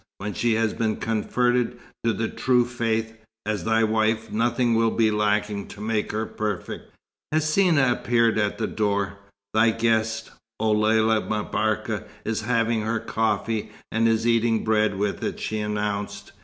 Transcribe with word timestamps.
When 0.17 0.33
she 0.33 0.53
has 0.55 0.73
been 0.73 0.95
converted 0.95 1.77
to 2.03 2.11
the 2.11 2.27
True 2.27 2.65
Faith, 2.65 3.13
as 3.45 3.65
thy 3.65 3.83
wife, 3.83 4.31
nothing 4.31 4.73
will 4.73 4.89
be 4.89 5.11
lacking 5.11 5.67
to 5.67 5.79
make 5.79 6.11
her 6.11 6.25
perfect." 6.25 6.91
Hsina 7.35 7.91
appeared 7.91 8.39
at 8.39 8.57
the 8.57 8.65
door. 8.65 9.19
"Thy 9.53 9.69
guest, 9.69 10.31
O 10.59 10.71
Lella 10.71 11.21
M'Barka, 11.21 12.05
is 12.25 12.41
having 12.41 12.81
her 12.81 12.99
coffee, 12.99 13.69
and 13.91 14.07
is 14.07 14.25
eating 14.25 14.63
bread 14.63 14.97
with 14.97 15.23
it," 15.23 15.39
she 15.39 15.59
announced. 15.59 16.31